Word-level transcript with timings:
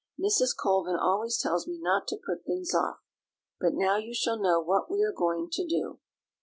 Mrs. 0.19 0.57
Colvin 0.57 0.95
always 0.95 1.37
tells 1.37 1.67
me 1.67 1.77
not 1.77 2.07
to 2.07 2.17
put 2.25 2.43
things 2.43 2.73
off. 2.73 3.03
But 3.59 3.73
now 3.75 3.97
you 3.97 4.15
shall 4.15 4.39
know 4.41 4.59
what 4.59 4.89
we 4.89 5.03
are 5.03 5.13
going 5.13 5.47
to 5.51 5.63
do. 5.63 5.99